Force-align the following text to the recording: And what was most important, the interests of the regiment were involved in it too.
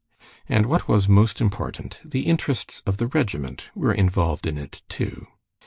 And 0.49 0.65
what 0.65 0.87
was 0.87 1.07
most 1.07 1.39
important, 1.39 1.99
the 2.03 2.21
interests 2.21 2.81
of 2.87 2.97
the 2.97 3.05
regiment 3.05 3.67
were 3.75 3.93
involved 3.93 4.47
in 4.47 4.57
it 4.57 4.81
too. 4.89 5.27